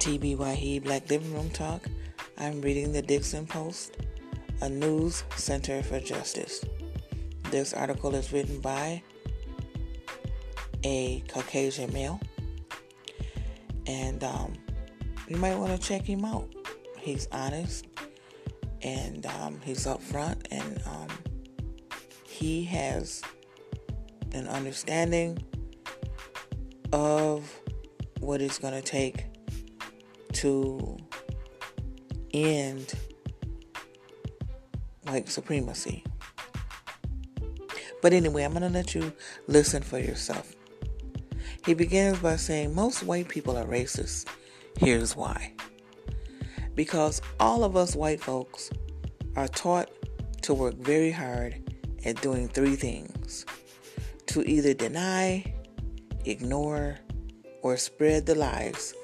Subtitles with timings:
[0.00, 1.82] TBYE Black Living Room Talk.
[2.38, 3.98] I'm reading the Dixon Post,
[4.62, 6.64] a news center for justice.
[7.50, 9.02] This article is written by
[10.84, 12.18] a Caucasian male,
[13.86, 14.54] and um,
[15.28, 16.48] you might want to check him out.
[16.98, 17.86] He's honest
[18.80, 21.08] and um, he's upfront, and um,
[22.26, 23.20] he has
[24.32, 25.44] an understanding
[26.90, 27.54] of
[28.20, 29.26] what it's going to take
[30.40, 30.96] to
[32.32, 32.94] end
[35.02, 36.02] white supremacy.
[38.00, 39.12] But anyway, I'm going to let you
[39.48, 40.54] listen for yourself.
[41.66, 44.28] He begins by saying most white people are racist.
[44.78, 45.52] Here's why.
[46.74, 48.70] Because all of us white folks
[49.36, 49.90] are taught
[50.40, 51.70] to work very hard
[52.06, 53.44] at doing three things
[54.28, 55.44] to either deny,
[56.24, 56.98] ignore,
[57.60, 58.94] or spread the lies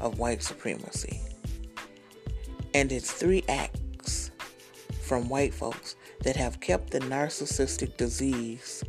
[0.00, 1.20] of white supremacy.
[2.74, 4.30] And it's three acts
[5.00, 8.84] from white folks that have kept the narcissistic disease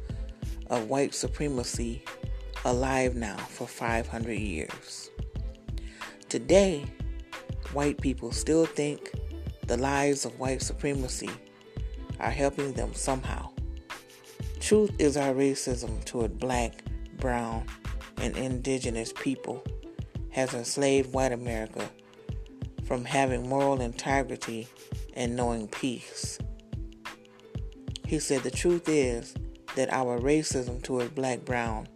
[0.69, 2.03] of white supremacy
[2.65, 5.09] alive now for 500 years.
[6.29, 6.85] Today,
[7.73, 9.11] white people still think
[9.67, 11.29] the lies of white supremacy
[12.19, 13.49] are helping them somehow.
[14.59, 16.83] Truth is our racism toward black,
[17.17, 17.65] brown,
[18.17, 19.63] and indigenous people
[20.31, 21.89] has enslaved white America
[22.85, 24.67] from having moral integrity
[25.13, 26.39] and knowing peace.
[28.07, 29.33] He said the truth is
[29.75, 31.87] that our racism toward black, brown,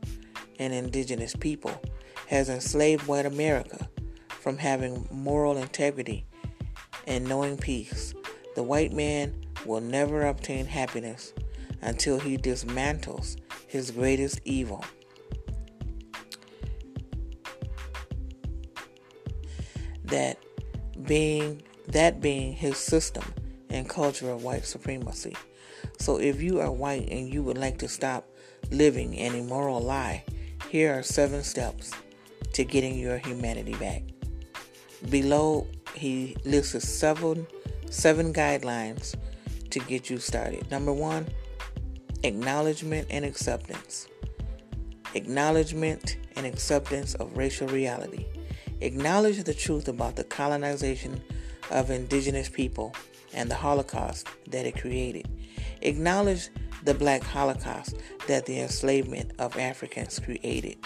[0.60, 1.82] and indigenous people
[2.28, 3.90] has enslaved white America
[4.30, 6.26] from having moral integrity
[7.08, 8.14] and knowing peace.
[8.56, 9.34] The white man
[9.66, 11.34] will never obtain happiness
[11.82, 14.84] until he dismantles his greatest evil.
[20.16, 20.38] That
[21.06, 23.26] being that being his system
[23.70, 25.36] and culture of white supremacy.
[26.00, 28.26] So if you are white and you would like to stop
[28.72, 30.24] living an immoral lie,
[30.70, 31.92] here are seven steps
[32.54, 34.04] to getting your humanity back.
[35.10, 37.46] Below he lists seven
[37.90, 39.16] seven guidelines
[39.72, 40.72] to get you started.
[40.72, 41.28] Number 1,
[42.24, 44.08] acknowledgement and acceptance.
[45.14, 48.25] Acknowledgement and acceptance of racial reality.
[48.82, 51.22] Acknowledge the truth about the colonization
[51.72, 52.94] of indigenous people
[53.34, 55.28] and the Holocaust that it created.
[55.82, 56.50] Acknowledge
[56.84, 57.98] the Black Holocaust
[58.28, 60.78] that the enslavement of Africans created.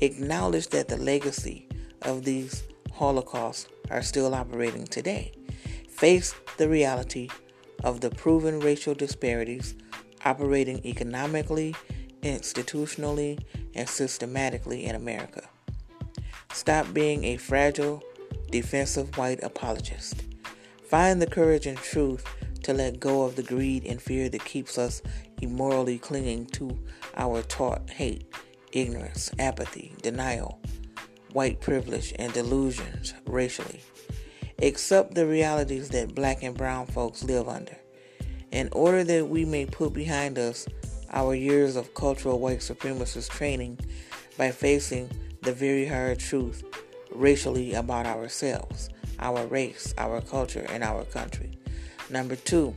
[0.00, 1.68] Acknowledge that the legacy
[2.02, 5.32] of these Holocausts are still operating today.
[5.88, 7.28] Face the reality
[7.82, 9.74] of the proven racial disparities
[10.24, 11.74] operating economically,
[12.22, 13.42] institutionally,
[13.74, 15.48] and systematically in America.
[16.52, 18.02] Stop being a fragile,
[18.50, 20.22] defensive white apologist.
[20.84, 22.24] Find the courage and truth
[22.62, 25.02] to let go of the greed and fear that keeps us
[25.40, 26.78] immorally clinging to
[27.16, 28.32] our taught hate,
[28.72, 30.60] ignorance, apathy, denial,
[31.32, 33.80] white privilege, and delusions racially.
[34.60, 37.76] Accept the realities that black and brown folks live under.
[38.52, 40.68] In order that we may put behind us
[41.10, 43.78] our years of cultural white supremacist training
[44.36, 45.10] by facing
[45.42, 46.64] the very hard truth
[47.10, 51.50] racially about ourselves, our race, our culture, and our country.
[52.10, 52.74] Number two,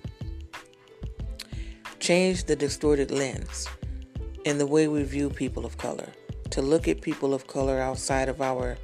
[2.00, 3.68] change the distorted lens
[4.46, 6.10] in the way we view people of color
[6.52, 8.78] to look at people of color outside of our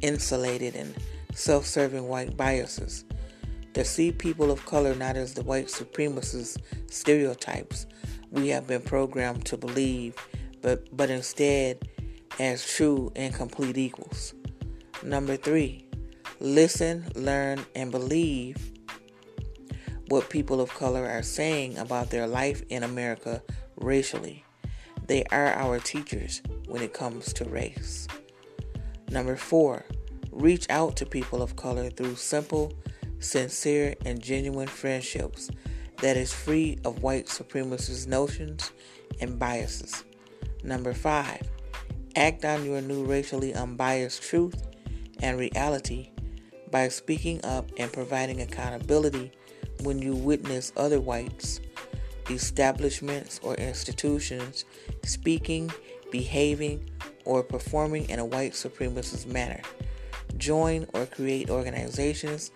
[0.00, 0.94] insulated and
[1.34, 3.04] self serving white biases,
[3.74, 6.58] to see people of color not as the white supremacist
[6.90, 7.86] stereotypes
[8.30, 10.14] we have been programmed to believe,
[10.60, 11.88] but, but instead
[12.38, 14.34] as true and complete equals.
[15.02, 15.86] Number three,
[16.40, 18.72] listen, learn, and believe
[20.08, 23.42] what people of color are saying about their life in America
[23.76, 24.44] racially.
[25.06, 28.06] They are our teachers when it comes to race.
[29.10, 29.84] Number four,
[30.30, 32.72] reach out to people of color through simple,
[33.18, 35.50] sincere, and genuine friendships
[35.98, 38.70] that is free of white supremacist notions
[39.20, 40.04] and biases.
[40.62, 41.48] Number five,
[42.18, 44.66] act on your new racially unbiased truth
[45.20, 46.10] and reality
[46.70, 49.32] by speaking up and providing accountability
[49.82, 51.60] when you witness other whites
[52.30, 54.64] establishments, or institutions
[55.04, 55.70] speaking,
[56.10, 56.90] behaving,
[57.24, 59.60] or performing in a white supremacist manner.
[60.36, 62.50] Join or create organizations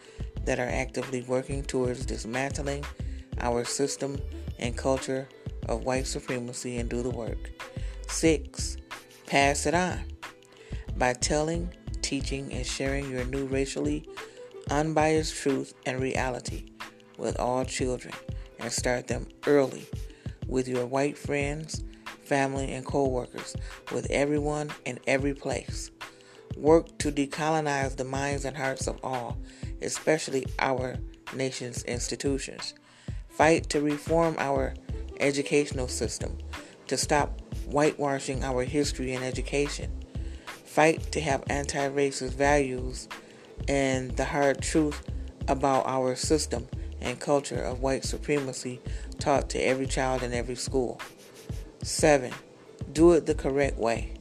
[0.44, 2.84] that are actively working towards dismantling
[3.40, 4.20] our system
[4.58, 5.28] and culture
[5.68, 7.50] of white supremacy and do the work.
[8.08, 8.76] Six,
[9.32, 9.98] pass it on
[10.98, 14.06] by telling, teaching, and sharing your new racially
[14.70, 16.66] unbiased truth and reality
[17.16, 18.12] with all children
[18.58, 19.86] and start them early
[20.48, 21.82] with your white friends,
[22.24, 23.56] family, and co workers,
[23.90, 25.90] with everyone in every place.
[26.58, 29.38] Work to decolonize the minds and hearts of all,
[29.80, 30.96] especially our
[31.34, 32.74] nation's institutions.
[33.30, 34.74] Fight to reform our
[35.20, 36.36] educational system,
[36.86, 39.90] to stop whitewashing our history and education.
[40.64, 43.08] Fight to have anti racist values
[43.68, 45.02] and the hard truth
[45.48, 46.68] about our system
[47.00, 48.80] and culture of white supremacy
[49.18, 51.00] taught to every child in every school.
[51.82, 52.32] 7.
[52.92, 54.14] Do it the correct way.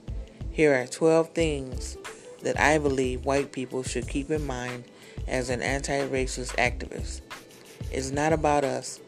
[0.52, 1.98] Here are 12 things
[2.42, 4.86] that I believe white people should keep in mind
[5.28, 7.22] as an anti racist activist.
[7.92, 9.00] It's not about us,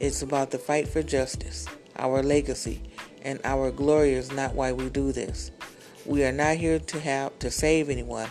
[0.00, 1.66] it's about the fight for justice,
[1.96, 2.82] our legacy,
[3.24, 5.50] and our glory is not why we do this.
[6.06, 8.28] We are not here to have to save anyone.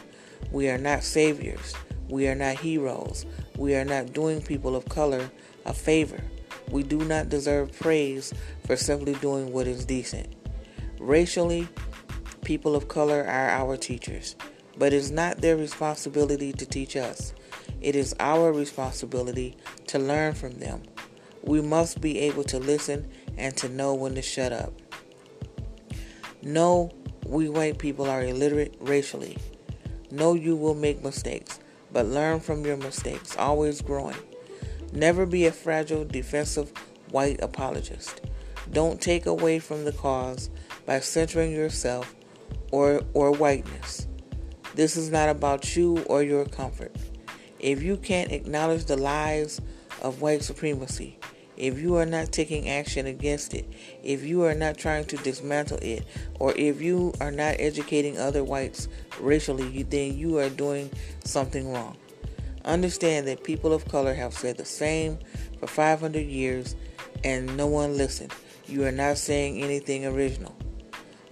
[0.51, 1.73] We are not saviors.
[2.07, 3.25] We are not heroes.
[3.57, 5.31] We are not doing people of color
[5.65, 6.21] a favor.
[6.69, 8.33] We do not deserve praise
[8.65, 10.33] for simply doing what is decent.
[10.99, 11.67] Racially,
[12.43, 14.35] people of color are our teachers,
[14.77, 17.33] but it is not their responsibility to teach us.
[17.81, 19.57] It is our responsibility
[19.87, 20.83] to learn from them.
[21.43, 24.73] We must be able to listen and to know when to shut up.
[26.45, 26.91] No,
[27.25, 29.37] we white people are illiterate racially.
[30.11, 31.61] No, you will make mistakes,
[31.93, 34.17] but learn from your mistakes, always growing.
[34.91, 36.73] Never be a fragile, defensive
[37.11, 38.19] white apologist.
[38.73, 40.49] Don't take away from the cause
[40.85, 42.13] by centering yourself
[42.71, 44.07] or, or whiteness.
[44.75, 46.93] This is not about you or your comfort.
[47.59, 49.61] If you can't acknowledge the lies
[50.01, 51.17] of white supremacy,
[51.57, 53.65] if you are not taking action against it,
[54.03, 56.05] if you are not trying to dismantle it,
[56.39, 58.87] or if you are not educating other whites
[59.19, 60.89] racially, then you are doing
[61.23, 61.97] something wrong.
[62.65, 65.19] Understand that people of color have said the same
[65.59, 66.75] for 500 years
[67.23, 68.33] and no one listened.
[68.65, 70.55] You are not saying anything original.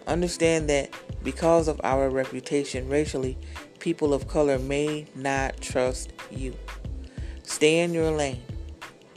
[0.07, 0.93] Understand that
[1.23, 3.37] because of our reputation racially,
[3.79, 6.53] people of color may not trust you.
[7.43, 8.41] Stay in your lane.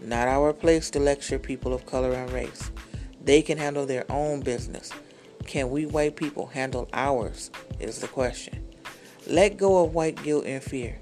[0.04, 2.70] Not our place to lecture people of color and race.
[3.24, 4.90] They can handle their own business.
[5.46, 7.50] Can we white people handle ours?
[7.80, 8.62] Is the question.
[9.26, 11.00] Let go of white guilt and fear.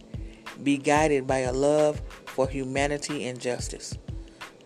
[0.63, 3.99] Be guided by a love for humanity and justice.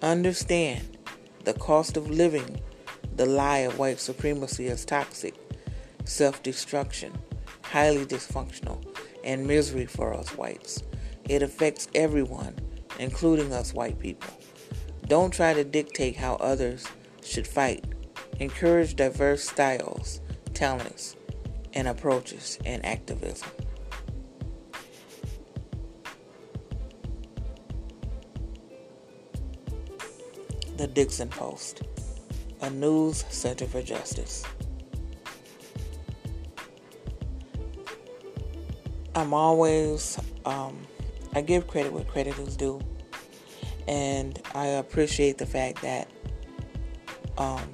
[0.02, 0.98] Understand
[1.44, 2.60] the cost of living
[3.16, 5.34] the lie of white supremacy is toxic,
[6.04, 7.14] self destruction,
[7.62, 8.84] highly dysfunctional,
[9.24, 10.82] and misery for us whites.
[11.26, 12.56] It affects everyone,
[12.98, 14.31] including us white people.
[15.06, 16.87] Don't try to dictate how others
[17.22, 17.84] should fight.
[18.40, 20.20] Encourage diverse styles,
[20.52, 21.16] talents,
[21.75, 23.48] and approaches in activism.
[30.76, 31.82] The Dixon Post,
[32.60, 34.44] a news center for justice.
[39.14, 40.87] I'm always, um,
[41.36, 42.80] I give credit where credit is due.
[43.86, 46.08] And I appreciate the fact that
[47.38, 47.70] um,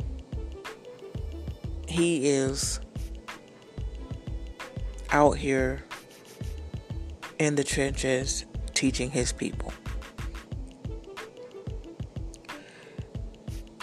[1.89, 2.81] he is
[5.11, 5.85] out here
[7.39, 8.45] in the trenches
[8.75, 9.73] teaching his people.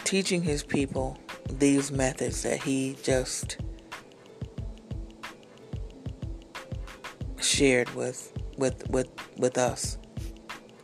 [0.10, 1.20] teaching his people
[1.51, 3.58] these methods that he just
[7.39, 9.08] shared with with with
[9.39, 9.98] with us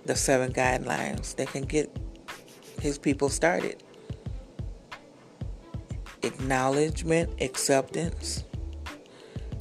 [0.06, 1.96] the seven guidelines that can get
[2.82, 3.84] his people started
[6.24, 8.44] acknowledgement acceptance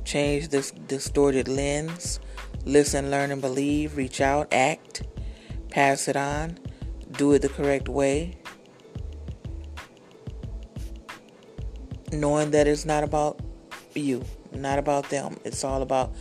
[0.04, 2.20] change this distorted lens
[2.64, 5.02] listen learn and believe reach out act
[5.70, 6.58] pass it on
[7.12, 8.36] do it the correct way
[12.14, 13.40] knowing that it's not about
[13.94, 15.36] you, not about them.
[15.44, 16.14] It's all about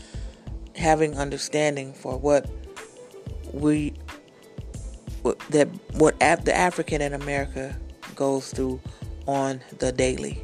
[0.75, 2.49] having understanding for what
[3.53, 3.93] we
[5.51, 7.77] that what the African in America
[8.15, 8.81] goes through
[9.27, 10.43] on the daily.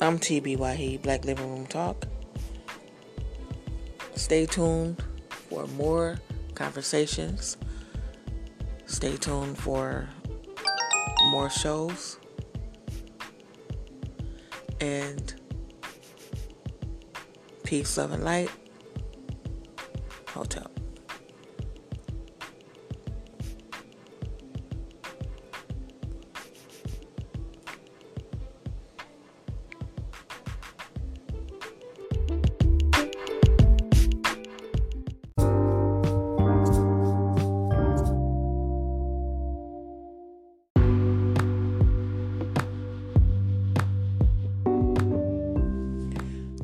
[0.00, 2.08] I'm TB Wahi, Black Living Room Talk.
[4.16, 6.18] Stay tuned for more
[6.56, 7.56] conversations.
[8.86, 10.08] Stay tuned for
[11.30, 12.18] more shows.
[14.82, 15.34] And
[17.62, 18.50] peace, love, and light.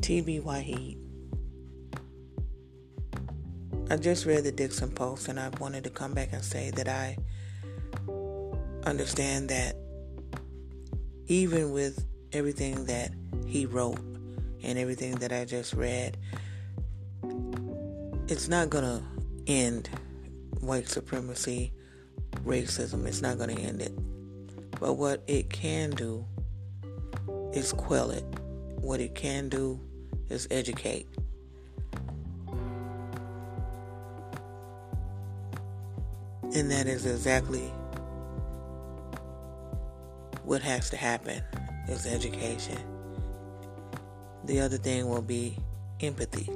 [0.09, 0.97] TB Wahid.
[3.91, 6.87] I just read the Dixon Post and I wanted to come back and say that
[6.87, 7.15] I
[8.87, 9.75] understand that
[11.27, 13.11] even with everything that
[13.45, 13.99] he wrote
[14.63, 16.17] and everything that I just read,
[18.27, 19.03] it's not going to
[19.45, 19.91] end
[20.59, 21.71] white supremacy,
[22.43, 23.05] racism.
[23.05, 23.93] It's not going to end it.
[24.79, 26.25] But what it can do
[27.53, 28.23] is quell it.
[28.81, 29.79] What it can do
[30.29, 31.07] is educate.
[36.53, 37.71] And that is exactly
[40.43, 41.43] what has to happen
[41.87, 42.77] is education.
[44.45, 45.57] The other thing will be
[46.01, 46.49] empathy.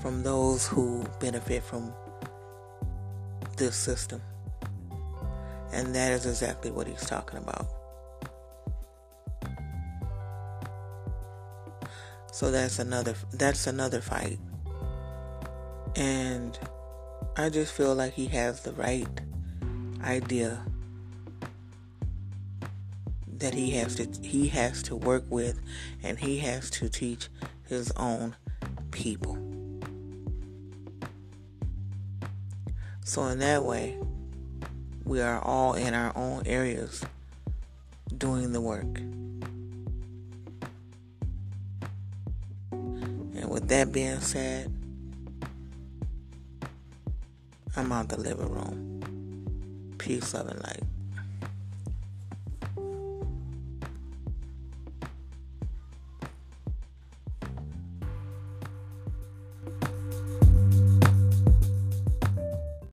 [0.00, 1.92] From those who benefit from
[3.56, 4.22] this system.
[5.72, 7.66] And that is exactly what he's talking about.
[12.38, 14.38] So that's another that's another fight.
[15.96, 16.56] And
[17.36, 19.08] I just feel like he has the right
[20.04, 20.64] idea
[23.38, 25.60] that he has to he has to work with
[26.04, 27.28] and he has to teach
[27.66, 28.36] his own
[28.92, 29.36] people.
[33.04, 33.98] So in that way,
[35.04, 37.04] we are all in our own areas
[38.16, 39.00] doing the work.
[43.68, 44.72] That being said,
[47.76, 49.94] I'm out the living room.
[49.98, 50.87] Peace, love, and light.